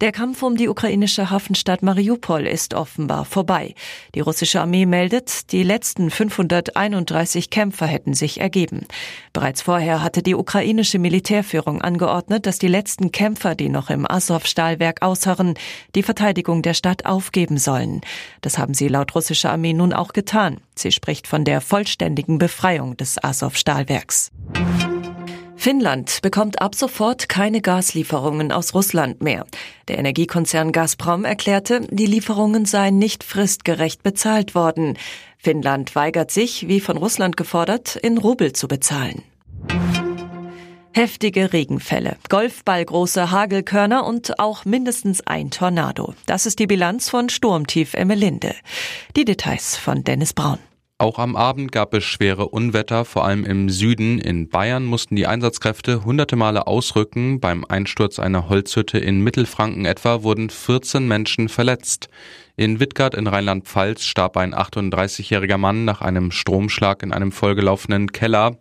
Der 0.00 0.12
Kampf 0.12 0.44
um 0.44 0.56
die 0.56 0.68
ukrainische 0.68 1.28
Hafenstadt 1.28 1.82
Mariupol 1.82 2.46
ist 2.46 2.72
offenbar 2.72 3.24
vorbei. 3.24 3.74
Die 4.14 4.20
russische 4.20 4.60
Armee 4.60 4.86
meldet, 4.86 5.50
die 5.50 5.64
letzten 5.64 6.10
531 6.10 7.50
Kämpfer 7.50 7.86
hätten 7.86 8.14
sich 8.14 8.40
ergeben. 8.40 8.86
Bereits 9.32 9.62
vorher 9.62 10.00
hatte 10.00 10.22
die 10.22 10.36
ukrainische 10.36 11.00
Militärführung 11.00 11.82
angeordnet, 11.82 12.46
dass 12.46 12.60
die 12.60 12.68
letzten 12.68 13.10
Kämpfer, 13.10 13.56
die 13.56 13.68
noch 13.68 13.90
im 13.90 14.08
Azov-Stahlwerk 14.08 15.02
ausharren, 15.02 15.54
die 15.96 16.04
Verteidigung 16.04 16.62
der 16.62 16.74
Stadt 16.74 17.04
aufgeben 17.04 17.58
sollen. 17.58 18.00
Das 18.40 18.56
haben 18.56 18.74
sie 18.74 18.86
laut 18.86 19.16
russischer 19.16 19.50
Armee 19.50 19.72
nun 19.72 19.92
auch 19.92 20.12
getan. 20.12 20.58
Sie 20.76 20.92
spricht 20.92 21.26
von 21.26 21.44
der 21.44 21.60
vollständigen 21.60 22.38
Befreiung 22.38 22.96
des 22.96 23.20
Azov-Stahlwerks. 23.20 24.30
Finnland 25.68 26.22
bekommt 26.22 26.62
ab 26.62 26.74
sofort 26.74 27.28
keine 27.28 27.60
Gaslieferungen 27.60 28.52
aus 28.52 28.72
Russland 28.72 29.20
mehr. 29.20 29.44
Der 29.88 29.98
Energiekonzern 29.98 30.72
Gazprom 30.72 31.26
erklärte, 31.26 31.82
die 31.90 32.06
Lieferungen 32.06 32.64
seien 32.64 32.96
nicht 32.96 33.22
fristgerecht 33.22 34.02
bezahlt 34.02 34.54
worden. 34.54 34.96
Finnland 35.36 35.94
weigert 35.94 36.30
sich, 36.30 36.68
wie 36.68 36.80
von 36.80 36.96
Russland 36.96 37.36
gefordert, 37.36 37.96
in 37.96 38.16
Rubel 38.16 38.54
zu 38.54 38.66
bezahlen. 38.66 39.24
Heftige 40.94 41.52
Regenfälle, 41.52 42.16
Golfballgroße 42.30 43.30
Hagelkörner 43.30 44.06
und 44.06 44.38
auch 44.38 44.64
mindestens 44.64 45.26
ein 45.26 45.50
Tornado. 45.50 46.14
Das 46.24 46.46
ist 46.46 46.60
die 46.60 46.66
Bilanz 46.66 47.10
von 47.10 47.28
Sturmtief 47.28 47.92
Emmelinde. 47.92 48.54
Die 49.16 49.26
Details 49.26 49.76
von 49.76 50.02
Dennis 50.02 50.32
Braun. 50.32 50.60
Auch 51.00 51.20
am 51.20 51.36
Abend 51.36 51.70
gab 51.70 51.94
es 51.94 52.02
schwere 52.02 52.48
Unwetter, 52.48 53.04
vor 53.04 53.24
allem 53.24 53.44
im 53.44 53.70
Süden. 53.70 54.18
In 54.18 54.48
Bayern 54.48 54.84
mussten 54.84 55.14
die 55.14 55.28
Einsatzkräfte 55.28 56.04
hunderte 56.04 56.34
Male 56.34 56.66
ausrücken. 56.66 57.38
Beim 57.38 57.64
Einsturz 57.64 58.18
einer 58.18 58.48
Holzhütte 58.48 58.98
in 58.98 59.20
Mittelfranken 59.20 59.84
etwa 59.84 60.24
wurden 60.24 60.50
14 60.50 61.06
Menschen 61.06 61.48
verletzt. 61.48 62.08
In 62.56 62.80
Wittgart 62.80 63.14
in 63.14 63.28
Rheinland-Pfalz 63.28 64.02
starb 64.02 64.36
ein 64.36 64.52
38-jähriger 64.52 65.56
Mann 65.56 65.84
nach 65.84 66.00
einem 66.00 66.32
Stromschlag 66.32 67.04
in 67.04 67.12
einem 67.12 67.30
vollgelaufenen 67.30 68.10
Keller. 68.10 68.58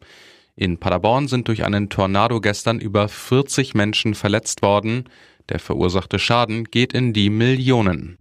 In 0.56 0.78
Paderborn 0.78 1.28
sind 1.28 1.47
durch 1.47 1.64
einen 1.64 1.90
Tornado 1.90 2.40
gestern 2.40 2.80
über 2.80 3.09
40 3.09 3.73
Menschen 3.73 4.14
verletzt 4.14 4.62
worden. 4.62 5.06
Der 5.50 5.58
verursachte 5.58 6.19
Schaden 6.19 6.66
geht 6.66 6.94
in 6.94 7.14
die 7.14 7.31
Millionen. 7.31 8.19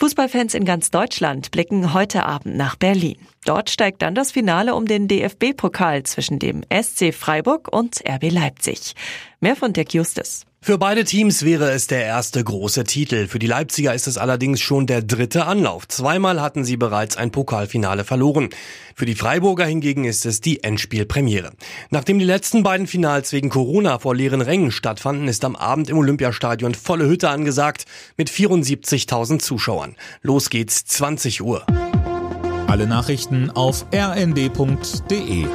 Fußballfans 0.00 0.54
in 0.54 0.64
ganz 0.64 0.90
Deutschland 0.90 1.50
blicken 1.50 1.92
heute 1.92 2.24
Abend 2.24 2.56
nach 2.56 2.74
Berlin. 2.74 3.18
Dort 3.44 3.68
steigt 3.68 4.00
dann 4.00 4.14
das 4.14 4.32
Finale 4.32 4.74
um 4.74 4.86
den 4.86 5.08
DFB-Pokal 5.08 6.04
zwischen 6.04 6.38
dem 6.38 6.62
SC 6.72 7.12
Freiburg 7.12 7.68
und 7.70 8.02
RB 8.08 8.30
Leipzig. 8.30 8.94
Mehr 9.40 9.56
von 9.56 9.74
Dirk 9.74 9.92
Justus. 9.92 10.46
Für 10.62 10.76
beide 10.76 11.04
Teams 11.04 11.42
wäre 11.42 11.70
es 11.70 11.86
der 11.86 12.04
erste 12.04 12.44
große 12.44 12.84
Titel. 12.84 13.28
Für 13.28 13.38
die 13.38 13.46
Leipziger 13.46 13.94
ist 13.94 14.06
es 14.06 14.18
allerdings 14.18 14.60
schon 14.60 14.86
der 14.86 15.00
dritte 15.00 15.46
Anlauf. 15.46 15.88
Zweimal 15.88 16.42
hatten 16.42 16.64
sie 16.64 16.76
bereits 16.76 17.16
ein 17.16 17.30
Pokalfinale 17.30 18.04
verloren. 18.04 18.50
Für 18.94 19.06
die 19.06 19.14
Freiburger 19.14 19.64
hingegen 19.64 20.04
ist 20.04 20.26
es 20.26 20.42
die 20.42 20.62
Endspielpremiere. 20.62 21.52
Nachdem 21.88 22.18
die 22.18 22.26
letzten 22.26 22.62
beiden 22.62 22.86
Finals 22.86 23.32
wegen 23.32 23.48
Corona 23.48 23.98
vor 24.00 24.14
leeren 24.14 24.42
Rängen 24.42 24.70
stattfanden, 24.70 25.28
ist 25.28 25.46
am 25.46 25.56
Abend 25.56 25.88
im 25.88 25.96
Olympiastadion 25.96 26.74
volle 26.74 27.06
Hütte 27.06 27.30
angesagt 27.30 27.86
mit 28.18 28.28
74.000 28.28 29.38
Zuschauern. 29.38 29.96
Los 30.20 30.50
geht's 30.50 30.84
20 30.84 31.40
Uhr. 31.40 31.64
Alle 32.66 32.86
Nachrichten 32.86 33.50
auf 33.50 33.86
rnd.de 33.94 35.46